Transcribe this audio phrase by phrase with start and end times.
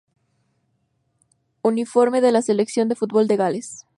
[1.61, 3.85] Uniforme de la selección de fútbol de Gales